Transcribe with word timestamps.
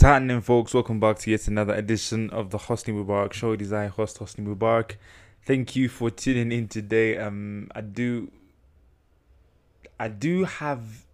What's 0.00 0.08
happening, 0.08 0.40
folks? 0.40 0.72
Welcome 0.72 0.98
back 0.98 1.18
to 1.18 1.30
yet 1.30 1.46
another 1.46 1.74
edition 1.74 2.30
of 2.30 2.48
the 2.48 2.56
Hosni 2.56 2.94
Mubarak 2.94 3.34
Show. 3.34 3.52
It 3.52 3.60
is 3.60 3.70
I, 3.70 3.88
host 3.88 4.18
Hosni 4.18 4.46
Mubarak. 4.46 4.92
Thank 5.44 5.76
you 5.76 5.90
for 5.90 6.08
tuning 6.08 6.52
in 6.52 6.68
today. 6.68 7.18
Um, 7.18 7.70
I 7.74 7.82
do, 7.82 8.30
I 9.98 10.08
do 10.08 10.44
have, 10.44 11.04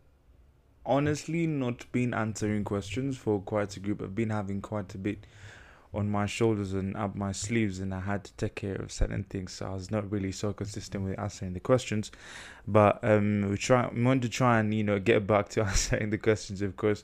honestly, 0.84 1.48
not 1.48 1.90
been 1.90 2.14
answering 2.14 2.62
questions 2.62 3.16
for 3.16 3.40
quite 3.40 3.76
a 3.76 3.80
group. 3.80 4.00
I've 4.00 4.14
been 4.14 4.30
having 4.30 4.60
quite 4.60 4.94
a 4.94 4.98
bit 4.98 5.26
on 5.92 6.08
my 6.08 6.26
shoulders 6.26 6.72
and 6.72 6.96
up 6.96 7.16
my 7.16 7.32
sleeves, 7.32 7.80
and 7.80 7.92
I 7.92 7.98
had 7.98 8.22
to 8.22 8.32
take 8.34 8.54
care 8.54 8.76
of 8.76 8.92
certain 8.92 9.24
things. 9.24 9.50
So 9.50 9.66
I 9.66 9.74
was 9.74 9.90
not 9.90 10.08
really 10.12 10.30
so 10.30 10.52
consistent 10.52 11.02
with 11.02 11.18
answering 11.18 11.54
the 11.54 11.60
questions. 11.60 12.12
But 12.68 13.00
um, 13.02 13.50
we 13.50 13.56
try, 13.56 13.88
we 13.92 14.04
want 14.04 14.22
to 14.22 14.28
try 14.28 14.60
and 14.60 14.72
you 14.72 14.84
know 14.84 15.00
get 15.00 15.26
back 15.26 15.48
to 15.50 15.62
answering 15.64 16.10
the 16.10 16.18
questions, 16.18 16.62
of 16.62 16.76
course 16.76 17.02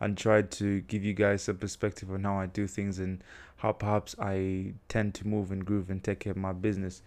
and 0.00 0.16
tried 0.18 0.50
to 0.52 0.80
give 0.82 1.04
you 1.04 1.14
guys 1.14 1.48
a 1.48 1.54
perspective 1.54 2.10
on 2.10 2.24
how 2.24 2.38
I 2.38 2.46
do 2.46 2.66
things 2.66 2.98
and 2.98 3.22
how 3.56 3.72
perhaps 3.72 4.14
I 4.18 4.74
tend 4.88 5.14
to 5.14 5.26
move 5.26 5.50
and 5.50 5.64
groove 5.64 5.90
and 5.90 6.02
take 6.02 6.20
care 6.20 6.32
of 6.32 6.36
my 6.36 6.52
business. 6.52 7.02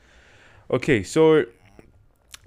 Okay, 0.72 1.04
so 1.04 1.46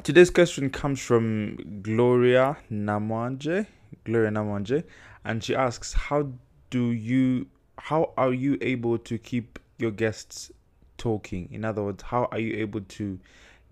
today's 0.03 0.31
question 0.31 0.71
comes 0.71 1.01
from 1.01 1.81
Gloria 1.83 2.57
Namwanje. 2.71 3.67
Gloria 4.05 4.31
Namwanje, 4.31 4.85
and 5.25 5.43
she 5.43 5.55
asks, 5.55 5.93
"How 5.93 6.33
do 6.71 6.91
you? 6.91 7.47
How 7.79 8.13
are 8.17 8.33
you 8.33 8.59
able 8.61 8.99
to 8.99 9.19
keep 9.19 9.59
your 9.79 9.91
guests 9.91 10.53
talking? 10.97 11.49
In 11.51 11.65
other 11.65 11.83
words, 11.83 12.03
how 12.03 12.29
are 12.31 12.39
you 12.39 12.55
able 12.59 12.81
to 12.83 13.19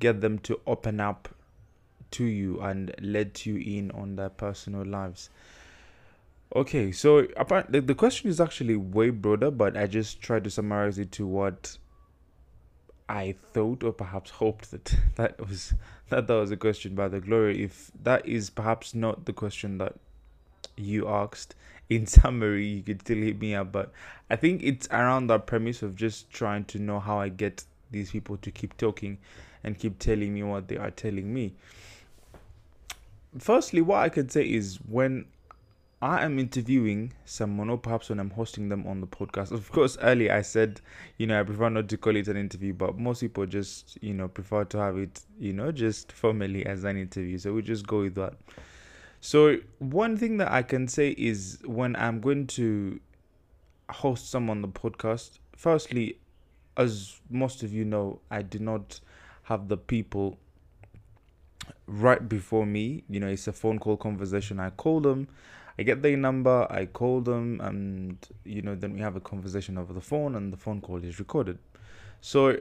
get 0.00 0.20
them 0.20 0.38
to 0.40 0.60
open 0.66 1.00
up 1.00 1.28
to 2.12 2.24
you 2.24 2.60
and 2.60 2.94
let 3.00 3.44
you 3.44 3.56
in 3.56 3.90
on 3.92 4.16
their 4.16 4.30
personal 4.30 4.84
lives?" 4.84 5.30
Okay, 6.56 6.92
so 6.92 7.26
apparently 7.36 7.80
the 7.80 7.94
question 7.94 8.30
is 8.30 8.40
actually 8.40 8.76
way 8.76 9.10
broader, 9.10 9.50
but 9.50 9.76
I 9.76 9.86
just 9.86 10.22
tried 10.22 10.44
to 10.44 10.50
summarize 10.50 10.98
it 10.98 11.12
to 11.12 11.26
what 11.26 11.76
I 13.06 13.34
thought 13.52 13.84
or 13.84 13.92
perhaps 13.92 14.30
hoped 14.30 14.70
that 14.70 14.94
that 15.16 15.38
was 15.38 15.74
that 16.08 16.26
that 16.26 16.34
was 16.34 16.50
a 16.50 16.56
question 16.56 16.94
by 16.94 17.08
the 17.08 17.20
glory. 17.20 17.62
If 17.62 17.90
that 18.02 18.26
is 18.26 18.48
perhaps 18.48 18.94
not 18.94 19.26
the 19.26 19.32
question 19.32 19.78
that 19.78 19.96
you 20.76 21.06
asked, 21.06 21.54
in 21.90 22.06
summary, 22.06 22.66
you 22.66 22.82
could 22.82 23.02
still 23.02 23.18
hit 23.18 23.40
me 23.40 23.54
up. 23.54 23.72
But 23.72 23.92
I 24.30 24.36
think 24.36 24.62
it's 24.62 24.88
around 24.88 25.26
that 25.28 25.46
premise 25.46 25.82
of 25.82 25.96
just 25.96 26.30
trying 26.30 26.64
to 26.66 26.78
know 26.78 26.98
how 26.98 27.18
I 27.18 27.28
get 27.28 27.64
these 27.90 28.10
people 28.10 28.36
to 28.38 28.50
keep 28.50 28.76
talking 28.76 29.18
and 29.64 29.78
keep 29.78 29.98
telling 29.98 30.34
me 30.34 30.42
what 30.42 30.68
they 30.68 30.76
are 30.76 30.90
telling 30.90 31.32
me. 31.32 31.54
Firstly, 33.38 33.82
what 33.82 33.98
I 33.98 34.08
could 34.08 34.32
say 34.32 34.44
is 34.44 34.78
when 34.88 35.26
I 36.00 36.24
am 36.24 36.38
interviewing 36.38 37.12
someone, 37.24 37.68
or 37.68 37.76
perhaps 37.76 38.08
when 38.08 38.20
I'm 38.20 38.30
hosting 38.30 38.68
them 38.68 38.86
on 38.86 39.00
the 39.00 39.06
podcast. 39.06 39.50
Of 39.58 39.72
course, 39.72 39.98
earlier 40.00 40.32
I 40.32 40.42
said, 40.42 40.80
you 41.16 41.26
know, 41.26 41.40
I 41.40 41.42
prefer 41.42 41.68
not 41.68 41.88
to 41.88 41.96
call 41.96 42.14
it 42.14 42.28
an 42.28 42.36
interview, 42.36 42.72
but 42.72 42.96
most 42.98 43.20
people 43.20 43.46
just, 43.46 43.98
you 44.00 44.14
know, 44.14 44.28
prefer 44.28 44.64
to 44.66 44.78
have 44.78 44.96
it, 44.96 45.20
you 45.40 45.52
know, 45.52 45.72
just 45.72 46.12
formally 46.22 46.64
as 46.66 46.84
an 46.84 46.96
interview. 46.96 47.38
So 47.38 47.52
we 47.52 47.62
just 47.62 47.86
go 47.86 48.00
with 48.02 48.14
that. 48.14 48.34
So, 49.20 49.56
one 49.80 50.16
thing 50.16 50.36
that 50.36 50.52
I 50.52 50.62
can 50.62 50.86
say 50.86 51.10
is 51.10 51.58
when 51.64 51.96
I'm 51.96 52.20
going 52.20 52.46
to 52.48 53.00
host 53.90 54.30
someone 54.30 54.58
on 54.58 54.62
the 54.62 54.68
podcast, 54.68 55.40
firstly, 55.56 56.18
as 56.76 57.20
most 57.28 57.64
of 57.64 57.72
you 57.72 57.84
know, 57.84 58.20
I 58.30 58.42
do 58.42 58.60
not 58.60 59.00
have 59.44 59.66
the 59.66 59.76
people 59.76 60.38
right 61.88 62.28
before 62.28 62.64
me. 62.64 63.02
You 63.08 63.18
know, 63.18 63.26
it's 63.26 63.48
a 63.48 63.52
phone 63.52 63.80
call 63.80 63.96
conversation. 63.96 64.60
I 64.60 64.70
call 64.70 65.00
them 65.00 65.26
I 65.78 65.82
get 65.84 66.02
their 66.02 66.16
number, 66.16 66.66
I 66.70 66.86
call 66.86 67.20
them, 67.20 67.60
and 67.60 68.18
you 68.44 68.62
know, 68.62 68.74
then 68.74 68.94
we 68.94 69.00
have 69.00 69.16
a 69.16 69.20
conversation 69.20 69.78
over 69.78 69.92
the 69.92 70.00
phone, 70.00 70.34
and 70.34 70.52
the 70.52 70.56
phone 70.56 70.80
call 70.80 71.02
is 71.04 71.18
recorded. 71.18 71.58
So 72.20 72.58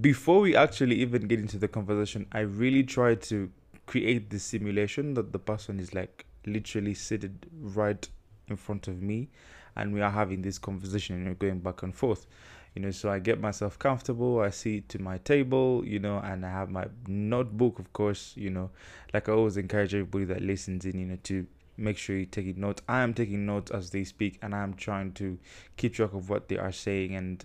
before 0.00 0.40
we 0.40 0.56
actually 0.56 0.96
even 0.96 1.28
get 1.28 1.38
into 1.38 1.58
the 1.58 1.68
conversation, 1.68 2.26
I 2.32 2.40
really 2.40 2.82
try 2.82 3.14
to 3.14 3.50
create 3.86 4.30
the 4.30 4.38
simulation 4.38 5.14
that 5.14 5.32
the 5.32 5.38
person 5.38 5.78
is 5.78 5.94
like 5.94 6.26
literally 6.46 6.94
seated 6.94 7.46
right 7.52 8.08
in 8.48 8.56
front 8.56 8.88
of 8.88 9.00
me, 9.00 9.28
and 9.76 9.94
we 9.94 10.00
are 10.00 10.10
having 10.10 10.42
this 10.42 10.58
conversation 10.58 11.16
and 11.16 11.28
we're 11.28 11.34
going 11.34 11.60
back 11.60 11.82
and 11.82 11.94
forth 11.94 12.26
you 12.74 12.82
know 12.82 12.90
so 12.90 13.10
i 13.10 13.18
get 13.18 13.40
myself 13.40 13.78
comfortable 13.78 14.40
i 14.40 14.50
sit 14.50 14.88
to 14.88 15.00
my 15.00 15.18
table 15.18 15.82
you 15.84 15.98
know 15.98 16.18
and 16.18 16.46
i 16.46 16.48
have 16.48 16.70
my 16.70 16.86
notebook 17.08 17.80
of 17.80 17.92
course 17.92 18.32
you 18.36 18.48
know 18.48 18.70
like 19.12 19.28
i 19.28 19.32
always 19.32 19.56
encourage 19.56 19.92
everybody 19.92 20.24
that 20.24 20.40
listens 20.40 20.84
in 20.84 20.98
you 20.98 21.06
know 21.06 21.18
to 21.24 21.46
make 21.76 21.98
sure 21.98 22.16
you 22.16 22.26
take 22.26 22.46
it 22.46 22.56
notes. 22.56 22.82
I 22.88 23.02
am 23.02 23.14
taking 23.14 23.46
notes 23.46 23.70
as 23.70 23.90
they 23.90 24.04
speak, 24.04 24.38
and 24.42 24.54
I 24.54 24.62
am 24.62 24.74
trying 24.74 25.12
to 25.14 25.38
keep 25.76 25.94
track 25.94 26.12
of 26.12 26.28
what 26.28 26.48
they 26.48 26.58
are 26.58 26.72
saying, 26.72 27.14
and 27.14 27.44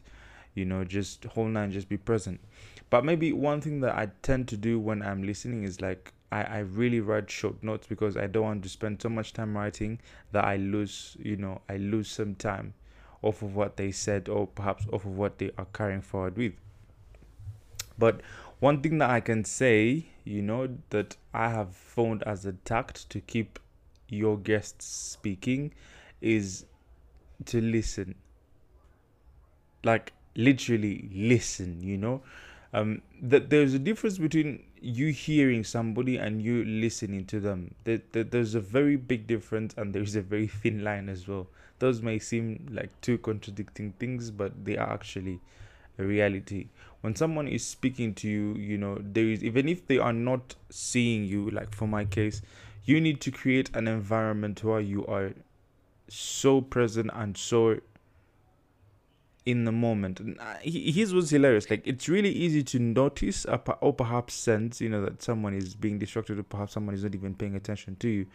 you 0.53 0.65
know, 0.65 0.83
just 0.83 1.25
hold 1.25 1.55
on 1.57 1.71
just 1.71 1.89
be 1.89 1.97
present. 1.97 2.39
But 2.89 3.03
maybe 3.03 3.33
one 3.33 3.61
thing 3.61 3.81
that 3.81 3.95
I 3.95 4.09
tend 4.21 4.47
to 4.49 4.57
do 4.57 4.79
when 4.79 5.01
I'm 5.01 5.23
listening 5.23 5.63
is 5.63 5.81
like 5.81 6.13
I, 6.31 6.43
I 6.43 6.59
really 6.59 6.99
write 6.99 7.29
short 7.29 7.63
notes 7.63 7.87
because 7.87 8.17
I 8.17 8.27
don't 8.27 8.43
want 8.43 8.63
to 8.63 8.69
spend 8.69 9.01
so 9.01 9.09
much 9.09 9.33
time 9.33 9.57
writing 9.57 9.99
that 10.31 10.45
I 10.45 10.57
lose, 10.57 11.15
you 11.19 11.35
know, 11.35 11.61
I 11.69 11.77
lose 11.77 12.09
some 12.09 12.35
time 12.35 12.73
off 13.21 13.41
of 13.41 13.55
what 13.55 13.77
they 13.77 13.91
said 13.91 14.29
or 14.29 14.47
perhaps 14.47 14.85
off 14.91 15.05
of 15.05 15.17
what 15.17 15.37
they 15.37 15.51
are 15.57 15.67
carrying 15.73 16.01
forward 16.01 16.37
with. 16.37 16.53
But 17.97 18.21
one 18.59 18.81
thing 18.81 18.97
that 18.99 19.09
I 19.09 19.19
can 19.19 19.45
say, 19.45 20.07
you 20.23 20.41
know, 20.41 20.77
that 20.89 21.15
I 21.33 21.49
have 21.49 21.75
found 21.75 22.23
as 22.23 22.45
a 22.45 22.53
tact 22.53 23.09
to 23.11 23.21
keep 23.21 23.59
your 24.07 24.37
guests 24.37 24.85
speaking 24.85 25.73
is 26.21 26.65
to 27.45 27.61
listen. 27.61 28.15
Like 29.83 30.13
literally 30.35 31.09
listen, 31.13 31.81
you 31.81 31.97
know. 31.97 32.21
Um, 32.73 33.01
that 33.21 33.49
there's 33.49 33.73
a 33.73 33.79
difference 33.79 34.17
between 34.17 34.63
you 34.81 35.07
hearing 35.07 35.63
somebody 35.63 36.17
and 36.17 36.41
you 36.41 36.65
listening 36.65 37.25
to 37.27 37.39
them. 37.39 37.73
There, 37.85 38.01
there, 38.11 38.25
there's 38.25 38.53
a 38.53 38.59
very 38.59 38.97
big 38.97 39.27
difference, 39.27 39.73
and 39.77 39.93
there's 39.93 40.15
a 40.15 40.21
very 40.21 40.47
thin 40.47 40.83
line 40.83 41.07
as 41.07 41.27
well. 41.27 41.47
Those 41.79 42.01
may 42.01 42.19
seem 42.19 42.67
like 42.71 42.89
two 43.01 43.17
contradicting 43.17 43.93
things, 43.93 44.29
but 44.29 44.65
they 44.65 44.77
are 44.77 44.91
actually 44.91 45.39
a 45.97 46.03
reality. 46.03 46.67
When 47.01 47.15
someone 47.15 47.47
is 47.47 47.65
speaking 47.65 48.13
to 48.15 48.27
you, 48.27 48.53
you 48.55 48.77
know, 48.77 48.97
there 48.99 49.25
is 49.25 49.43
even 49.43 49.69
if 49.69 49.87
they 49.87 49.97
are 49.97 50.13
not 50.13 50.55
seeing 50.69 51.25
you, 51.25 51.49
like 51.51 51.73
for 51.73 51.87
my 51.87 52.05
case, 52.05 52.41
you 52.85 53.01
need 53.01 53.19
to 53.21 53.31
create 53.31 53.69
an 53.73 53.87
environment 53.87 54.63
where 54.63 54.79
you 54.79 55.05
are 55.07 55.33
so 56.07 56.61
present 56.61 57.09
and 57.13 57.35
so 57.35 57.79
in 59.45 59.65
the 59.65 59.71
moment. 59.71 60.19
And 60.19 60.39
uh, 60.39 60.55
his 60.61 61.13
was 61.13 61.29
hilarious. 61.29 61.69
Like 61.69 61.85
it's 61.85 62.07
really 62.07 62.31
easy 62.31 62.63
to 62.63 62.79
notice 62.79 63.45
or 63.45 63.93
perhaps 63.93 64.33
sense, 64.33 64.81
you 64.81 64.89
know, 64.89 65.03
that 65.03 65.21
someone 65.21 65.53
is 65.53 65.75
being 65.75 65.99
distracted 65.99 66.39
or 66.39 66.43
perhaps 66.43 66.73
someone 66.73 66.95
is 66.95 67.03
not 67.03 67.15
even 67.15 67.35
paying 67.35 67.55
attention 67.55 67.95
to 67.97 68.07
you. 68.07 68.27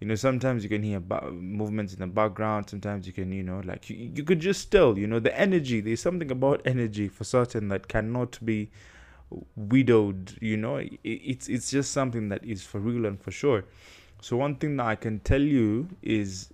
You 0.00 0.08
know, 0.08 0.16
sometimes 0.16 0.64
you 0.64 0.68
can 0.68 0.82
hear 0.82 1.00
movements 1.30 1.94
in 1.94 2.00
the 2.00 2.06
background. 2.08 2.68
Sometimes 2.68 3.06
you 3.06 3.12
can, 3.12 3.32
you 3.32 3.44
know, 3.44 3.62
like 3.64 3.88
you, 3.88 4.10
you 4.14 4.24
could 4.24 4.40
just 4.40 4.70
tell, 4.70 4.98
you 4.98 5.06
know, 5.06 5.20
the 5.20 5.36
energy. 5.38 5.80
There's 5.80 6.02
something 6.02 6.30
about 6.30 6.62
energy 6.64 7.08
for 7.08 7.24
certain 7.24 7.68
that 7.68 7.88
cannot 7.88 8.38
be 8.44 8.70
widowed 9.56 10.36
you 10.40 10.56
know 10.56 10.76
it, 10.76 10.98
it's 11.04 11.48
it's 11.48 11.70
just 11.70 11.92
something 11.92 12.28
that 12.28 12.44
is 12.44 12.62
for 12.64 12.80
real 12.80 13.06
and 13.06 13.20
for 13.20 13.30
sure. 13.30 13.64
So 14.20 14.36
one 14.36 14.56
thing 14.56 14.76
that 14.78 14.86
i 14.86 14.94
can 14.94 15.20
tell 15.20 15.40
you 15.40 15.88
is 16.02 16.52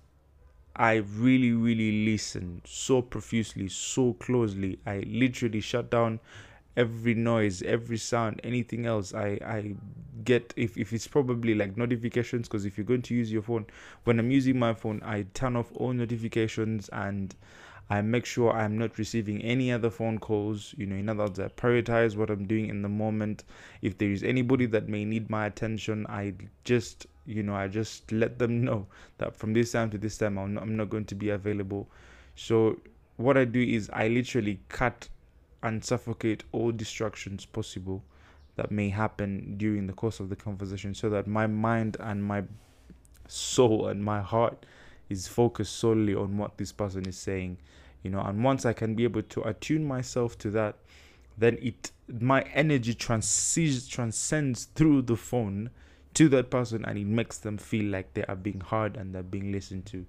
i 0.75 0.95
really 0.95 1.51
really 1.51 2.05
listen 2.05 2.61
so 2.65 3.01
profusely 3.01 3.67
so 3.69 4.13
closely. 4.13 4.79
I 4.85 5.03
literally 5.07 5.61
shut 5.61 5.89
down 5.89 6.19
every 6.77 7.13
noise 7.13 7.61
every 7.63 7.97
sound 7.97 8.39
anything 8.43 8.85
else. 8.85 9.13
I 9.13 9.39
i 9.45 9.75
get 10.23 10.53
if, 10.55 10.77
if 10.77 10.93
it's 10.93 11.07
probably 11.07 11.55
like 11.55 11.77
notifications 11.77 12.47
because 12.47 12.65
if 12.65 12.77
you're 12.77 12.85
going 12.85 13.01
to 13.03 13.15
use 13.15 13.31
your 13.31 13.41
phone 13.41 13.65
when 14.03 14.19
i'm 14.19 14.29
using 14.29 14.59
my 14.59 14.71
phone 14.73 15.01
i 15.03 15.25
turn 15.33 15.55
off 15.55 15.71
all 15.73 15.93
notifications 15.93 16.89
and 16.89 17.35
I 17.91 18.01
make 18.01 18.25
sure 18.25 18.53
I'm 18.53 18.77
not 18.77 18.97
receiving 18.97 19.41
any 19.41 19.69
other 19.69 19.89
phone 19.89 20.17
calls. 20.17 20.73
You 20.77 20.85
know, 20.85 20.95
in 20.95 21.09
other 21.09 21.23
words, 21.23 21.41
I 21.41 21.49
prioritize 21.49 22.15
what 22.15 22.29
I'm 22.29 22.47
doing 22.47 22.69
in 22.69 22.83
the 22.83 22.87
moment. 22.87 23.43
If 23.81 23.97
there 23.97 24.09
is 24.09 24.23
anybody 24.23 24.65
that 24.67 24.87
may 24.87 25.03
need 25.03 25.29
my 25.29 25.45
attention, 25.47 26.07
I 26.07 26.35
just, 26.63 27.07
you 27.25 27.43
know, 27.43 27.53
I 27.53 27.67
just 27.67 28.09
let 28.13 28.39
them 28.39 28.63
know 28.67 28.87
that 29.17 29.35
from 29.35 29.51
this 29.51 29.73
time 29.73 29.89
to 29.89 29.97
this 29.97 30.17
time, 30.17 30.37
I'm 30.37 30.53
not, 30.53 30.63
I'm 30.63 30.77
not 30.77 30.89
going 30.89 31.03
to 31.03 31.15
be 31.15 31.31
available. 31.31 31.89
So, 32.33 32.79
what 33.17 33.35
I 33.35 33.43
do 33.43 33.61
is 33.61 33.89
I 33.91 34.07
literally 34.07 34.61
cut 34.69 35.09
and 35.61 35.83
suffocate 35.83 36.45
all 36.53 36.71
distractions 36.71 37.45
possible 37.45 38.05
that 38.55 38.71
may 38.71 38.87
happen 38.87 39.55
during 39.57 39.87
the 39.87 39.93
course 39.93 40.21
of 40.21 40.29
the 40.29 40.37
conversation 40.37 40.95
so 40.95 41.09
that 41.09 41.27
my 41.27 41.45
mind 41.45 41.97
and 41.99 42.23
my 42.23 42.43
soul 43.27 43.87
and 43.89 44.01
my 44.01 44.21
heart 44.21 44.65
is 45.11 45.27
focused 45.27 45.75
solely 45.77 46.15
on 46.15 46.37
what 46.37 46.57
this 46.57 46.71
person 46.71 47.05
is 47.05 47.17
saying 47.17 47.57
you 48.03 48.09
know 48.09 48.21
and 48.21 48.43
once 48.43 48.65
i 48.65 48.73
can 48.73 48.95
be 48.95 49.03
able 49.03 49.21
to 49.21 49.41
attune 49.41 49.85
myself 49.85 50.37
to 50.37 50.49
that 50.49 50.75
then 51.37 51.57
it 51.61 51.91
my 52.19 52.41
energy 52.53 52.93
transcends 52.93 53.87
transcends 53.87 54.65
through 54.75 55.01
the 55.01 55.15
phone 55.15 55.69
to 56.13 56.27
that 56.29 56.49
person 56.49 56.83
and 56.85 56.97
it 56.97 57.07
makes 57.07 57.37
them 57.37 57.57
feel 57.57 57.85
like 57.85 58.13
they 58.13 58.23
are 58.25 58.35
being 58.35 58.61
heard 58.61 58.97
and 58.97 59.13
they're 59.13 59.23
being 59.23 59.51
listened 59.51 59.85
to 59.85 60.05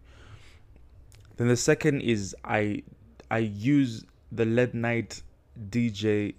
Then 1.36 1.48
the 1.48 1.56
second 1.56 2.02
is 2.02 2.36
I 2.44 2.82
I 3.30 3.38
use 3.38 4.04
the 4.30 4.44
late 4.44 4.74
night 4.74 5.22
DJ 5.70 6.34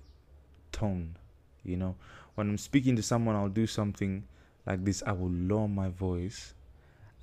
tone. 0.71 1.17
You 1.63 1.77
know, 1.77 1.95
when 2.35 2.49
I'm 2.49 2.57
speaking 2.57 2.95
to 2.97 3.03
someone, 3.03 3.35
I'll 3.35 3.49
do 3.49 3.67
something 3.67 4.23
like 4.65 4.85
this. 4.85 5.01
I 5.05 5.11
will 5.13 5.31
lower 5.31 5.67
my 5.67 5.89
voice, 5.89 6.53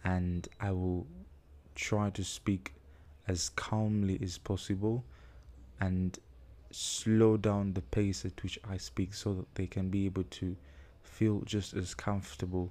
and 0.04 0.48
I 0.60 0.72
will 0.72 1.06
try 1.74 2.10
to 2.10 2.24
speak 2.24 2.74
as 3.28 3.50
calmly 3.50 4.18
as 4.22 4.38
possible, 4.38 5.04
and 5.80 6.18
slow 6.70 7.36
down 7.36 7.72
the 7.72 7.82
pace 7.82 8.24
at 8.24 8.42
which 8.42 8.58
I 8.68 8.76
speak 8.76 9.14
so 9.14 9.34
that 9.34 9.54
they 9.54 9.66
can 9.66 9.88
be 9.88 10.06
able 10.06 10.24
to 10.24 10.56
feel 11.02 11.42
just 11.42 11.74
as 11.74 11.94
comfortable 11.94 12.70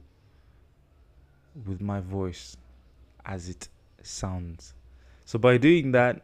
with 1.65 1.81
my 1.81 1.99
voice 1.99 2.55
as 3.25 3.49
it 3.49 3.67
sounds. 4.01 4.73
So 5.25 5.37
by 5.37 5.57
doing 5.57 5.91
that, 5.91 6.21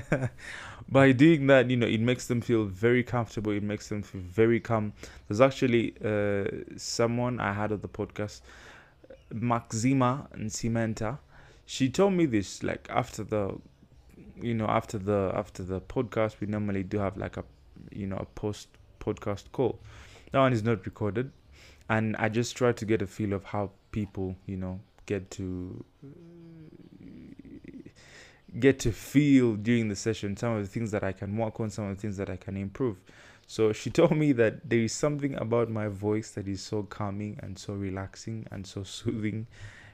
by 0.88 1.12
doing 1.12 1.46
that, 1.48 1.68
you 1.68 1.76
know, 1.76 1.86
it 1.86 2.00
makes 2.00 2.26
them 2.26 2.40
feel 2.40 2.64
very 2.64 3.02
comfortable. 3.02 3.52
It 3.52 3.62
makes 3.62 3.88
them 3.88 4.02
feel 4.02 4.22
very 4.22 4.60
calm. 4.60 4.94
There's 5.28 5.40
actually 5.40 5.94
uh, 6.02 6.44
someone 6.76 7.38
I 7.38 7.52
had 7.52 7.72
on 7.72 7.80
the 7.80 7.88
podcast, 7.88 8.40
Maxima 9.30 10.26
and 10.32 10.48
Cimenta. 10.50 11.18
She 11.70 11.88
told 11.88 12.14
me 12.14 12.26
this 12.26 12.64
like 12.64 12.88
after 12.90 13.22
the, 13.22 13.56
you 14.34 14.54
know, 14.54 14.66
after 14.66 14.98
the 14.98 15.30
after 15.36 15.62
the 15.62 15.80
podcast, 15.80 16.40
we 16.40 16.48
normally 16.48 16.82
do 16.82 16.98
have 16.98 17.16
like 17.16 17.36
a, 17.36 17.44
you 17.92 18.08
know, 18.08 18.16
a 18.16 18.24
post 18.24 18.70
podcast 18.98 19.52
call. 19.52 19.78
That 20.32 20.40
one 20.40 20.52
is 20.52 20.64
not 20.64 20.84
recorded, 20.84 21.30
and 21.88 22.16
I 22.16 22.28
just 22.28 22.56
try 22.56 22.72
to 22.72 22.84
get 22.84 23.02
a 23.02 23.06
feel 23.06 23.32
of 23.32 23.44
how 23.44 23.70
people, 23.92 24.34
you 24.46 24.56
know, 24.56 24.80
get 25.06 25.30
to 25.38 25.84
get 28.58 28.80
to 28.80 28.90
feel 28.90 29.54
during 29.54 29.86
the 29.86 29.94
session 29.94 30.36
some 30.36 30.54
of 30.54 30.62
the 30.62 30.68
things 30.68 30.90
that 30.90 31.04
I 31.04 31.12
can 31.12 31.36
work 31.36 31.60
on, 31.60 31.70
some 31.70 31.84
of 31.84 31.94
the 31.94 32.02
things 32.02 32.16
that 32.16 32.28
I 32.28 32.36
can 32.36 32.56
improve. 32.56 32.96
So 33.46 33.72
she 33.72 33.90
told 34.00 34.16
me 34.16 34.32
that 34.32 34.68
there 34.68 34.80
is 34.80 34.92
something 34.92 35.36
about 35.36 35.70
my 35.70 35.86
voice 35.86 36.32
that 36.32 36.48
is 36.48 36.62
so 36.62 36.82
calming 36.82 37.38
and 37.40 37.56
so 37.56 37.74
relaxing 37.74 38.48
and 38.50 38.66
so 38.66 38.82
soothing, 38.82 39.46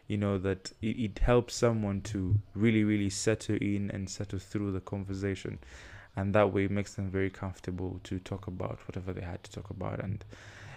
you 0.09 0.17
know, 0.17 0.39
that 0.39 0.73
it, 0.83 0.99
it 0.99 1.19
helps 1.19 1.55
someone 1.55 2.01
to 2.03 2.39
really, 2.55 2.85
really 2.85 3.11
settle 3.11 3.57
in 3.57 3.91
and 3.91 4.09
settle 4.09 4.39
through 4.39 4.73
the 4.73 4.81
conversation. 4.81 5.59
And 6.15 6.35
that 6.35 6.53
way 6.53 6.67
makes 6.69 6.95
them 6.95 7.11
very 7.11 7.31
comfortable 7.31 8.01
to 8.05 8.19
talk 8.19 8.47
about 8.47 8.79
whatever 8.89 9.13
they 9.13 9.21
had 9.21 9.43
to 9.45 9.51
talk 9.51 9.71
about. 9.71 10.01
And 10.01 10.25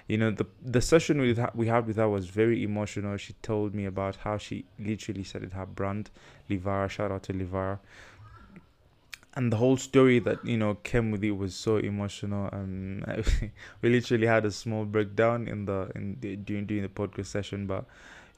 you 0.09 0.17
know 0.17 0.31
the 0.31 0.45
the 0.61 0.81
session 0.81 1.21
we 1.21 1.37
we 1.53 1.67
had 1.67 1.85
with 1.85 1.95
her 1.97 2.09
was 2.09 2.27
very 2.27 2.63
emotional 2.63 3.15
she 3.15 3.33
told 3.43 3.75
me 3.75 3.85
about 3.85 4.15
how 4.17 4.37
she 4.37 4.65
literally 4.79 5.23
started 5.23 5.53
her 5.53 5.67
brand 5.67 6.09
livara 6.49 6.89
shout 6.89 7.11
out 7.11 7.21
to 7.21 7.31
livara 7.31 7.77
and 9.35 9.53
the 9.53 9.57
whole 9.57 9.77
story 9.77 10.17
that 10.17 10.43
you 10.43 10.57
know 10.57 10.73
came 10.83 11.11
with 11.11 11.23
it 11.23 11.31
was 11.31 11.55
so 11.55 11.77
emotional 11.77 12.49
um, 12.51 13.03
and 13.07 13.51
we 13.81 13.89
literally 13.89 14.25
had 14.25 14.45
a 14.45 14.51
small 14.51 14.83
breakdown 14.83 15.47
in 15.47 15.65
the 15.65 15.91
in 15.93 16.17
the, 16.19 16.35
during 16.35 16.65
during 16.65 16.81
the 16.81 16.89
podcast 16.89 17.27
session 17.27 17.67
but 17.67 17.85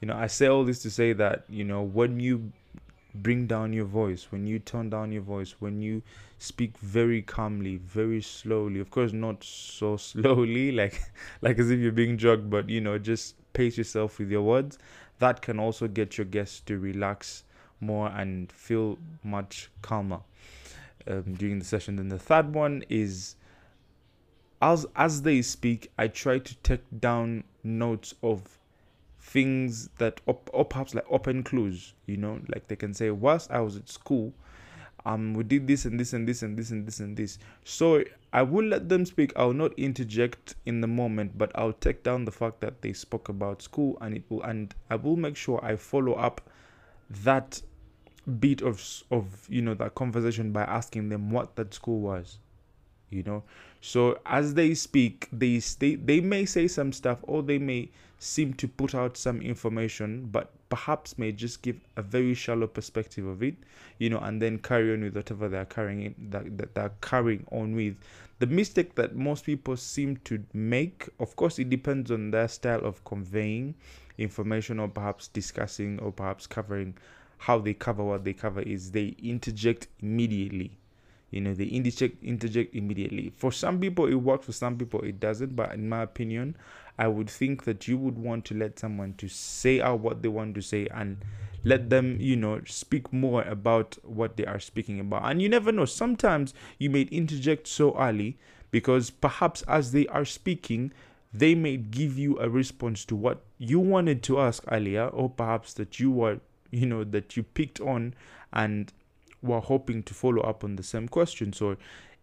you 0.02 0.08
know 0.08 0.16
i 0.16 0.26
say 0.26 0.46
all 0.48 0.64
this 0.64 0.82
to 0.82 0.90
say 0.90 1.14
that 1.14 1.44
you 1.48 1.64
know 1.64 1.80
when 1.80 2.20
you 2.20 2.52
bring 3.14 3.46
down 3.46 3.72
your 3.72 3.84
voice 3.84 4.26
when 4.30 4.46
you 4.46 4.58
tone 4.58 4.90
down 4.90 5.12
your 5.12 5.22
voice 5.22 5.54
when 5.60 5.80
you 5.80 6.02
speak 6.38 6.76
very 6.78 7.22
calmly 7.22 7.76
very 7.76 8.20
slowly 8.20 8.80
of 8.80 8.90
course 8.90 9.12
not 9.12 9.42
so 9.42 9.96
slowly 10.10 10.72
like 10.72 11.00
like 11.40 11.58
as 11.58 11.70
if 11.70 11.78
you're 11.78 11.92
being 11.92 12.16
drugged 12.16 12.50
but 12.50 12.68
you 12.68 12.80
know 12.80 12.98
just 12.98 13.36
pace 13.52 13.78
yourself 13.78 14.18
with 14.18 14.30
your 14.30 14.42
words 14.42 14.78
that 15.18 15.40
can 15.40 15.60
also 15.60 15.86
get 15.86 16.18
your 16.18 16.24
guests 16.24 16.60
to 16.60 16.78
relax 16.78 17.44
more 17.80 18.08
and 18.08 18.50
feel 18.50 18.98
much 19.22 19.70
calmer 19.82 20.20
um, 21.06 21.34
during 21.34 21.58
the 21.58 21.64
session. 21.64 21.96
Then 21.96 22.08
the 22.08 22.18
third 22.18 22.54
one 22.54 22.84
is 22.88 23.36
as 24.60 24.86
as 24.94 25.22
they 25.22 25.42
speak 25.42 25.90
i 25.98 26.06
try 26.06 26.38
to 26.38 26.54
take 26.58 26.82
down 27.00 27.42
notes 27.64 28.14
of 28.22 28.60
things 29.32 29.88
that 29.98 30.20
or 30.26 30.64
perhaps 30.64 30.94
like 30.94 31.06
open 31.10 31.42
clues 31.42 31.94
you 32.06 32.16
know? 32.16 32.40
Like 32.48 32.68
they 32.68 32.76
can 32.76 32.92
say 32.92 33.10
whilst 33.10 33.50
i 33.50 33.60
was 33.60 33.76
at 33.76 33.88
school 33.88 34.34
um 35.06 35.34
we 35.34 35.42
did 35.42 35.66
this 35.66 35.84
and 35.84 35.98
this 35.98 36.12
and 36.12 36.28
this 36.28 36.42
and 36.42 36.56
this 36.56 36.70
and 36.70 36.86
this 36.86 37.00
and 37.00 37.16
this. 37.16 37.38
So 37.64 38.04
i 38.32 38.42
will 38.42 38.64
let 38.64 38.88
them 38.88 39.04
speak. 39.06 39.32
I'll 39.36 39.52
not 39.52 39.72
interject 39.78 40.54
in 40.66 40.80
the 40.80 40.86
moment 40.86 41.38
but 41.38 41.50
i'll 41.54 41.72
take 41.72 42.02
down 42.02 42.24
the 42.24 42.30
fact 42.30 42.60
that 42.60 42.82
they 42.82 42.92
spoke 42.92 43.28
about 43.28 43.62
school 43.62 43.96
and 44.00 44.14
it 44.14 44.24
will 44.28 44.42
and 44.42 44.74
i 44.90 44.96
will 44.96 45.16
make 45.16 45.36
sure 45.36 45.58
i 45.64 45.76
follow 45.76 46.12
up 46.14 46.40
that 47.24 47.62
bit 48.38 48.62
of 48.62 48.80
of 49.10 49.46
you 49.48 49.62
know 49.62 49.74
that 49.74 49.94
conversation 49.94 50.52
by 50.52 50.62
asking 50.62 51.08
them 51.08 51.30
what 51.30 51.56
that 51.56 51.74
school 51.74 52.00
was 52.00 52.38
you 53.12 53.22
know? 53.22 53.42
So 53.80 54.18
as 54.26 54.54
they 54.54 54.74
speak 54.74 55.28
they 55.32 55.58
they, 55.78 55.96
they 55.96 56.20
may 56.20 56.44
say 56.44 56.68
some 56.68 56.92
stuff 56.92 57.18
or 57.22 57.42
they 57.42 57.58
may 57.58 57.90
seem 58.18 58.54
to 58.54 58.68
put 58.68 58.94
out 58.94 59.16
some 59.16 59.42
information 59.42 60.28
but 60.30 60.52
perhaps 60.68 61.18
may 61.18 61.32
just 61.32 61.60
give 61.62 61.76
a 61.96 62.02
very 62.02 62.34
shallow 62.34 62.68
perspective 62.68 63.26
of 63.26 63.42
it 63.42 63.56
you 63.98 64.08
know 64.08 64.18
and 64.20 64.40
then 64.40 64.58
carry 64.58 64.92
on 64.92 65.02
with 65.02 65.16
whatever 65.16 65.48
they're 65.48 65.64
carrying 65.64 66.02
in, 66.02 66.14
that, 66.30 66.56
that 66.56 66.74
they're 66.74 66.92
carrying 67.00 67.44
on 67.50 67.74
with. 67.74 67.96
The 68.38 68.46
mistake 68.46 68.94
that 68.96 69.14
most 69.14 69.44
people 69.44 69.76
seem 69.76 70.16
to 70.24 70.42
make 70.52 71.08
of 71.20 71.36
course 71.36 71.58
it 71.58 71.68
depends 71.68 72.10
on 72.10 72.30
their 72.30 72.48
style 72.48 72.84
of 72.84 73.04
conveying 73.04 73.74
information 74.18 74.78
or 74.78 74.88
perhaps 74.88 75.28
discussing 75.28 75.98
or 76.00 76.12
perhaps 76.12 76.46
covering 76.46 76.94
how 77.38 77.58
they 77.58 77.74
cover 77.74 78.04
what 78.04 78.24
they 78.24 78.32
cover 78.32 78.62
is 78.62 78.92
they 78.92 79.16
interject 79.22 79.88
immediately 80.00 80.78
you 81.32 81.40
know 81.40 81.54
they 81.54 81.64
interject 81.64 82.22
interject 82.22 82.74
immediately. 82.76 83.32
For 83.36 83.50
some 83.50 83.80
people 83.80 84.06
it 84.06 84.14
works. 84.14 84.46
For 84.46 84.52
some 84.52 84.78
people 84.78 85.00
it 85.00 85.18
doesn't. 85.18 85.56
But 85.56 85.72
in 85.72 85.88
my 85.88 86.02
opinion 86.02 86.56
i 86.98 87.08
would 87.08 87.28
think 87.28 87.64
that 87.64 87.88
you 87.88 87.96
would 87.96 88.18
want 88.18 88.44
to 88.44 88.54
let 88.54 88.78
someone 88.78 89.14
to 89.14 89.26
say 89.26 89.80
out 89.80 89.98
what 90.00 90.20
they 90.20 90.28
want 90.28 90.54
to 90.54 90.60
say 90.60 90.86
and 90.94 91.16
let 91.64 91.88
them 91.88 92.18
you 92.20 92.36
know 92.36 92.60
speak 92.66 93.10
more 93.12 93.42
about 93.44 93.96
what 94.04 94.36
they 94.36 94.44
are 94.44 94.60
speaking 94.60 95.00
about. 95.00 95.22
And 95.24 95.40
you 95.40 95.48
never 95.48 95.72
know. 95.72 95.86
Sometimes 95.86 96.54
you 96.78 96.90
may 96.90 97.02
interject 97.02 97.66
so 97.66 97.98
early 97.98 98.36
because 98.70 99.10
perhaps 99.10 99.62
as 99.62 99.92
they 99.92 100.06
are 100.08 100.24
speaking 100.24 100.92
they 101.34 101.54
may 101.54 101.78
give 101.78 102.18
you 102.18 102.38
a 102.38 102.48
response 102.48 103.04
to 103.06 103.16
what 103.16 103.40
you 103.58 103.80
wanted 103.80 104.22
to 104.22 104.38
ask 104.38 104.64
earlier 104.70 105.06
or 105.08 105.30
perhaps 105.30 105.72
that 105.74 105.98
you 105.98 106.10
were 106.10 106.38
you 106.70 106.86
know 106.86 107.04
that 107.04 107.36
you 107.36 107.42
picked 107.42 107.80
on 107.80 108.14
and 108.52 108.92
were 109.42 109.60
hoping 109.60 110.02
to 110.04 110.14
follow 110.14 110.42
up 110.42 110.64
on 110.64 110.76
the 110.76 110.82
same 110.82 111.08
question. 111.08 111.52
So 111.52 111.76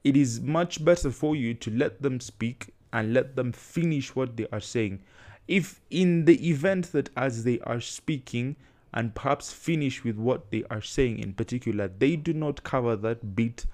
it 0.03 0.15
is 0.15 0.39
much 0.39 0.83
better 0.83 1.11
for 1.11 1.35
you 1.35 1.53
to 1.55 1.71
let 1.71 2.01
them 2.01 2.19
speak 2.19 2.73
and 2.91 3.13
let 3.13 3.35
them 3.35 3.51
finish 3.51 4.15
what 4.15 4.37
they 4.37 4.47
are 4.51 4.59
saying. 4.59 5.01
If 5.47 5.81
in 5.89 6.25
the 6.25 6.49
event 6.49 6.91
that 6.91 7.09
as 7.17 7.43
they 7.43 7.59
are 7.61 7.81
speaking 7.81 8.55
and 8.93 9.13
perhaps 9.13 9.51
finish 9.51 10.03
with 10.03 10.17
what 10.17 10.51
they 10.51 10.63
are 10.69 10.81
saying 10.81 11.19
in 11.19 11.33
particular, 11.33 11.87
they 11.87 12.15
do 12.15 12.33
not 12.33 12.63
cover 12.63 12.95
that 12.95 13.35
bit 13.35 13.65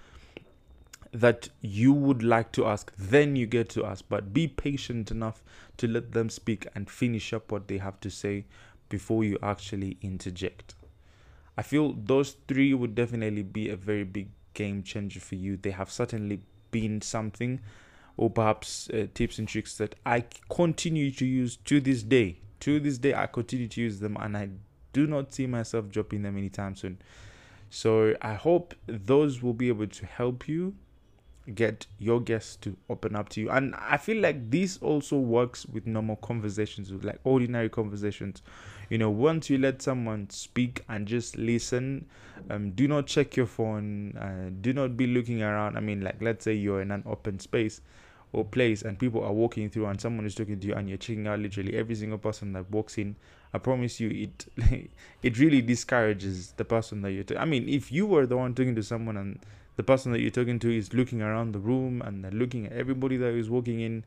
that 1.11 1.47
you 1.61 1.93
would 1.93 2.23
like 2.23 2.51
to 2.51 2.65
ask, 2.65 2.91
then 2.97 3.35
you 3.37 3.45
get 3.45 3.69
to 3.69 3.85
ask. 3.85 4.03
But 4.09 4.33
be 4.33 4.47
patient 4.47 5.11
enough 5.11 5.43
to 5.77 5.87
let 5.87 6.11
them 6.11 6.29
speak 6.29 6.67
and 6.75 6.89
finish 6.89 7.31
up 7.31 7.51
what 7.51 7.67
they 7.67 7.77
have 7.77 7.99
to 8.01 8.09
say 8.09 8.45
before 8.89 9.23
you 9.23 9.37
actually 9.41 9.97
interject. 10.01 10.75
I 11.57 11.62
feel 11.62 11.93
those 11.93 12.35
three 12.47 12.74
would 12.74 12.95
definitely 12.95 13.43
be 13.43 13.69
a 13.69 13.75
very 13.75 14.03
big 14.03 14.29
game 14.53 14.83
changer 14.83 15.19
for 15.19 15.35
you. 15.35 15.57
They 15.57 15.71
have 15.71 15.91
certainly 15.91 16.41
been 16.71 17.01
something, 17.01 17.62
or 18.17 18.29
perhaps 18.29 18.89
uh, 18.89 19.07
tips 19.13 19.39
and 19.39 19.47
tricks 19.47 19.77
that 19.77 19.95
I 20.05 20.25
continue 20.50 21.12
to 21.12 21.25
use 21.25 21.57
to 21.57 21.79
this 21.79 22.03
day. 22.03 22.39
To 22.62 22.79
this 22.79 22.97
day, 22.97 23.13
I 23.13 23.27
continue 23.27 23.67
to 23.67 23.81
use 23.81 24.00
them, 24.00 24.17
and 24.19 24.35
I 24.35 24.50
do 24.93 25.07
not 25.07 25.33
see 25.33 25.47
myself 25.47 25.89
dropping 25.89 26.24
them 26.24 26.38
anytime 26.38 26.75
soon. 26.75 27.00
So 27.69 28.15
I 28.21 28.33
hope 28.33 28.74
those 28.88 29.43
will 29.43 29.53
be 29.53 29.67
able 29.67 29.88
to 29.88 30.05
help 30.05 30.47
you 30.47 30.75
get 31.53 31.85
your 31.99 32.19
guests 32.19 32.55
to 32.57 32.75
open 32.89 33.15
up 33.15 33.29
to 33.29 33.41
you. 33.41 33.49
And 33.49 33.75
I 33.75 33.97
feel 33.97 34.21
like 34.21 34.49
this 34.49 34.77
also 34.77 35.17
works 35.17 35.65
with 35.65 35.85
normal 35.85 36.15
conversations, 36.17 36.91
with 36.91 37.03
like 37.03 37.19
ordinary 37.23 37.69
conversations 37.69 38.41
you 38.89 38.97
know 38.97 39.09
once 39.09 39.49
you 39.49 39.57
let 39.57 39.81
someone 39.81 40.29
speak 40.29 40.83
and 40.89 41.07
just 41.07 41.37
listen 41.37 42.05
um, 42.49 42.71
do 42.71 42.87
not 42.87 43.07
check 43.07 43.35
your 43.35 43.45
phone 43.45 44.15
uh, 44.17 44.49
do 44.61 44.73
not 44.73 44.95
be 44.95 45.07
looking 45.07 45.41
around 45.41 45.77
i 45.77 45.79
mean 45.79 46.01
like 46.01 46.21
let's 46.21 46.43
say 46.43 46.53
you're 46.53 46.81
in 46.81 46.91
an 46.91 47.03
open 47.05 47.39
space 47.39 47.81
or 48.33 48.43
place 48.43 48.81
and 48.81 48.99
people 48.99 49.23
are 49.23 49.31
walking 49.31 49.69
through 49.69 49.85
and 49.85 49.99
someone 49.99 50.25
is 50.25 50.35
talking 50.35 50.59
to 50.59 50.67
you 50.67 50.73
and 50.73 50.89
you're 50.89 50.97
checking 50.97 51.27
out 51.27 51.39
literally 51.39 51.75
every 51.75 51.95
single 51.95 52.17
person 52.17 52.53
that 52.53 52.69
walks 52.69 52.97
in 52.97 53.15
i 53.53 53.57
promise 53.57 53.99
you 53.99 54.09
it 54.09 54.89
it 55.23 55.39
really 55.39 55.61
discourages 55.61 56.51
the 56.57 56.65
person 56.65 57.01
that 57.01 57.11
you're 57.11 57.23
t- 57.23 57.37
i 57.37 57.45
mean 57.45 57.67
if 57.69 57.91
you 57.91 58.05
were 58.05 58.25
the 58.25 58.35
one 58.37 58.53
talking 58.53 58.75
to 58.75 58.83
someone 58.83 59.17
and 59.17 59.39
the 59.75 59.84
person 59.84 60.12
that 60.12 60.22
you're 60.22 60.32
talking 60.32 60.60
to 60.60 60.75
is 60.75 60.94
looking 60.94 61.22
around 61.22 61.53
the 61.53 61.60
room 61.60 62.01
and 62.01 62.24
they're 62.24 62.32
looking 62.32 62.65
at 62.65 62.74
everybody 62.74 63.17
that 63.17 63.34
is 63.34 63.50
walking 63.50 63.82
in. 63.82 64.03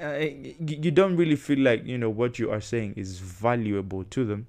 Uh, 0.00 0.26
you 0.66 0.90
don't 0.90 1.16
really 1.16 1.36
feel 1.36 1.58
like 1.58 1.84
you 1.84 1.98
know 1.98 2.08
what 2.08 2.38
you 2.38 2.50
are 2.50 2.60
saying 2.60 2.94
is 2.96 3.18
valuable 3.18 4.04
to 4.04 4.24
them 4.24 4.46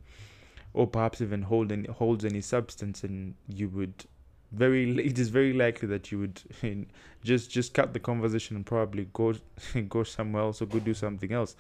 or 0.74 0.88
perhaps 0.88 1.22
even 1.22 1.42
hold 1.44 1.72
any, 1.72 1.88
holds 1.88 2.24
any 2.24 2.42
substance 2.42 3.04
and 3.04 3.36
you 3.48 3.68
would 3.70 4.06
very 4.51 4.98
it 5.06 5.18
is 5.20 5.30
very 5.30 5.54
likely 5.54 5.88
that 5.88 6.12
you 6.12 6.20
would 6.20 6.42
just 7.24 7.51
just 7.51 7.74
cut 7.74 7.94
the 7.94 8.00
conversation 8.00 8.56
and 8.56 8.66
probably 8.66 9.08
go 9.13 9.34
go 9.90 10.04
somewhere 10.04 10.44
else 10.44 10.62
or 10.62 10.66
go 10.66 10.80
do 10.80 10.94
something 10.94 11.32
else. 11.32 11.56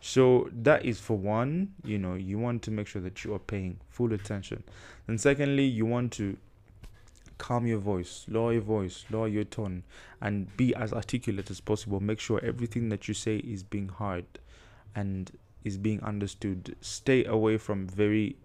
So 0.00 0.50
that 0.52 0.84
is 0.84 1.00
for 1.00 1.16
one 1.16 1.72
you 1.84 1.98
know 1.98 2.14
you 2.14 2.38
want 2.38 2.62
to 2.62 2.70
make 2.70 2.86
sure 2.86 3.02
that 3.02 3.24
you 3.24 3.34
are 3.34 3.38
paying 3.38 3.78
full 3.88 4.12
attention. 4.12 4.62
And 5.08 5.20
secondly 5.20 5.64
you 5.64 5.86
want 5.86 6.12
to 6.12 6.36
calm 7.38 7.66
your 7.66 7.78
voice 7.78 8.24
lower 8.28 8.52
your 8.52 8.62
voice 8.62 9.04
lower 9.10 9.28
your 9.28 9.44
tone 9.44 9.82
and 10.20 10.56
be 10.56 10.74
as 10.74 10.92
articulate 10.92 11.50
as 11.50 11.60
possible 11.60 12.00
make 12.00 12.20
sure 12.20 12.40
everything 12.44 12.88
that 12.88 13.08
you 13.08 13.14
say 13.14 13.36
is 13.38 13.62
being 13.62 13.88
heard 13.88 14.24
and 14.94 15.32
is 15.64 15.76
being 15.76 16.02
understood 16.02 16.76
stay 16.80 17.24
away 17.24 17.56
from 17.56 17.86
very 17.86 18.36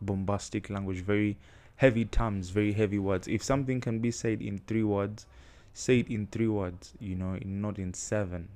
bombastic 0.00 0.70
language 0.70 0.98
very 1.00 1.36
heavy 1.80 2.04
terms, 2.04 2.50
very 2.50 2.74
heavy 2.74 2.98
words. 2.98 3.26
If 3.26 3.42
something 3.42 3.80
can 3.80 4.00
be 4.00 4.10
said 4.10 4.42
in 4.42 4.58
three 4.66 4.84
words, 4.84 5.24
say 5.72 6.00
it 6.00 6.10
in 6.10 6.26
three 6.26 6.46
words, 6.46 6.92
you 7.00 7.14
know, 7.14 7.38
not 7.42 7.78
in 7.78 7.94
seven. 7.94 8.50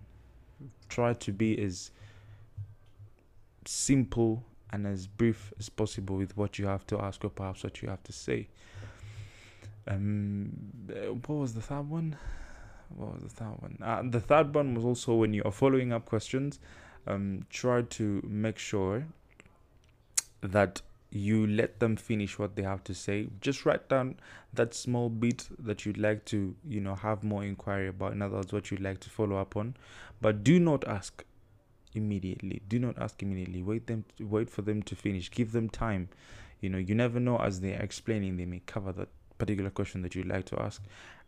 Try 0.90 1.14
to 1.14 1.32
be 1.32 1.58
as 1.58 1.90
simple 3.64 4.44
and 4.70 4.86
as 4.86 5.06
brief 5.06 5.54
as 5.58 5.70
possible 5.70 6.16
with 6.16 6.36
what 6.36 6.58
you 6.58 6.66
have 6.66 6.86
to 6.88 6.98
ask 7.00 7.24
or 7.24 7.30
perhaps 7.30 7.64
what 7.64 7.80
you 7.80 7.88
have 7.88 8.02
to 8.02 8.12
say. 8.12 8.46
Um, 9.86 10.50
what 11.26 11.36
was 11.36 11.54
the 11.54 11.60
third 11.60 11.88
one? 11.88 12.16
What 12.88 13.14
was 13.14 13.22
the 13.22 13.28
third 13.28 13.60
one? 13.60 13.78
Uh, 13.82 14.02
the 14.04 14.20
third 14.20 14.54
one 14.54 14.74
was 14.74 14.84
also 14.84 15.14
when 15.14 15.34
you 15.34 15.42
are 15.44 15.52
following 15.52 15.92
up 15.92 16.06
questions, 16.06 16.58
um, 17.06 17.44
try 17.50 17.82
to 17.82 18.22
make 18.26 18.58
sure 18.58 19.06
that 20.40 20.82
you 21.10 21.46
let 21.46 21.78
them 21.78 21.96
finish 21.96 22.38
what 22.38 22.56
they 22.56 22.62
have 22.62 22.82
to 22.84 22.94
say. 22.94 23.28
Just 23.40 23.64
write 23.64 23.88
down 23.88 24.16
that 24.52 24.74
small 24.74 25.08
bit 25.08 25.48
that 25.60 25.86
you'd 25.86 25.96
like 25.96 26.24
to 26.26 26.56
you 26.68 26.80
know 26.80 26.96
have 26.96 27.22
more 27.22 27.44
inquiry 27.44 27.88
about 27.88 28.12
in 28.12 28.20
other 28.20 28.36
words 28.36 28.52
what 28.52 28.70
you'd 28.70 28.80
like 28.80 29.00
to 29.00 29.10
follow 29.10 29.36
up 29.36 29.56
on. 29.56 29.76
But 30.20 30.42
do 30.42 30.58
not 30.58 30.86
ask 30.86 31.24
immediately. 31.94 32.62
Do 32.68 32.80
not 32.80 32.98
ask 32.98 33.22
immediately. 33.22 33.62
Wait 33.62 33.86
them 33.86 34.04
wait 34.18 34.50
for 34.50 34.62
them 34.62 34.82
to 34.82 34.96
finish. 34.96 35.30
Give 35.30 35.52
them 35.52 35.68
time. 35.68 36.08
You 36.60 36.68
know 36.68 36.78
you 36.78 36.96
never 36.96 37.20
know 37.20 37.38
as 37.38 37.60
they're 37.60 37.80
explaining 37.80 38.36
they 38.36 38.46
may 38.46 38.62
cover 38.66 38.92
that 38.92 39.08
particular 39.38 39.70
question 39.70 40.02
that 40.02 40.14
you'd 40.14 40.28
like 40.28 40.44
to 40.46 40.60
ask 40.60 40.82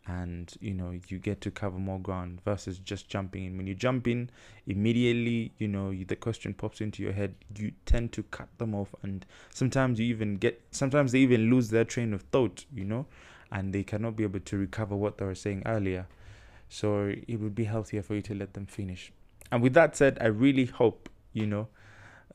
and 0.07 0.53
you 0.61 0.73
know 0.73 0.93
you 1.09 1.19
get 1.19 1.41
to 1.41 1.51
cover 1.51 1.77
more 1.77 1.99
ground 1.99 2.39
versus 2.45 2.79
just 2.79 3.09
jumping 3.09 3.45
in. 3.45 3.57
When 3.57 3.67
you 3.67 3.75
jump 3.75 4.07
in 4.07 4.29
immediately 4.65 5.51
you 5.57 5.67
know 5.67 5.93
the 5.93 6.15
question 6.15 6.53
pops 6.53 6.81
into 6.81 7.03
your 7.03 7.11
head. 7.11 7.35
You 7.55 7.71
tend 7.85 8.13
to 8.13 8.23
cut 8.23 8.47
them 8.57 8.73
off 8.73 8.95
and 9.03 9.25
sometimes 9.53 9.99
you 9.99 10.05
even 10.07 10.37
get 10.37 10.61
sometimes 10.71 11.11
they 11.11 11.19
even 11.19 11.49
lose 11.49 11.69
their 11.69 11.85
train 11.85 12.13
of 12.13 12.21
thought 12.23 12.65
you 12.73 12.85
know 12.85 13.05
and 13.51 13.73
they 13.73 13.83
cannot 13.83 14.15
be 14.15 14.23
able 14.23 14.39
to 14.41 14.57
recover 14.57 14.95
what 14.95 15.17
they 15.17 15.25
were 15.25 15.35
saying 15.35 15.63
earlier. 15.65 16.07
So 16.69 17.13
it 17.27 17.39
would 17.39 17.55
be 17.55 17.63
healthier 17.63 18.01
for 18.01 18.15
you 18.15 18.21
to 18.23 18.33
let 18.35 18.53
them 18.53 18.65
finish. 18.65 19.13
And 19.51 19.61
with 19.61 19.73
that 19.73 19.95
said 19.95 20.17
i 20.21 20.27
really 20.27 20.65
hope 20.65 21.09
you 21.33 21.45
know 21.45 21.67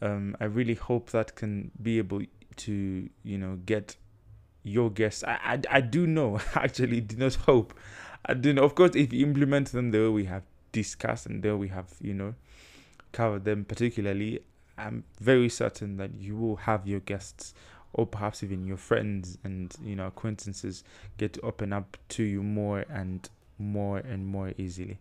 um, 0.01 0.37
i 0.41 0.45
really 0.45 0.75
hope 0.75 1.11
that 1.11 1.35
can 1.35 1.71
be 1.81 1.99
able 1.99 2.23
to 2.57 3.09
you 3.23 3.39
know 3.39 3.59
get 3.67 3.97
your 4.63 4.91
guests. 4.91 5.25
I, 5.25 5.39
I, 5.45 5.61
I 5.71 5.81
do 5.81 6.07
know, 6.07 6.41
actually, 6.55 7.01
do 7.01 7.17
not 7.17 7.35
hope. 7.35 7.75
I 8.25 8.35
do 8.35 8.53
know. 8.53 8.63
Of 8.63 8.75
course, 8.75 8.95
if 8.95 9.13
you 9.13 9.27
implement 9.27 9.73
them 9.73 9.91
the 9.91 9.99
way 9.99 10.09
we 10.09 10.25
have 10.27 10.43
discussed 10.71 11.27
and 11.27 11.43
the 11.43 11.51
way 11.51 11.55
we 11.57 11.69
have, 11.69 11.89
you 12.01 12.15
know, 12.15 12.35
covered 13.13 13.45
them 13.45 13.65
particularly, 13.65 14.41
I'm 14.79 15.05
very 15.21 15.49
certain 15.49 15.97
that 15.99 16.15
you 16.15 16.37
will 16.37 16.57
have 16.57 16.87
your 16.87 17.01
guests 17.01 17.55
or 17.93 18.07
perhaps 18.07 18.43
even 18.43 18.65
your 18.65 18.77
friends 18.77 19.39
and, 19.45 19.75
you 19.85 19.97
know, 19.97 20.07
acquaintances 20.07 20.83
get 21.19 21.35
to 21.35 21.41
open 21.43 21.73
up 21.73 21.97
to 22.11 22.23
you 22.23 22.43
more 22.43 22.85
and 22.89 23.29
more 23.59 23.99
and 23.99 24.27
more 24.27 24.53
easily. 24.57 24.99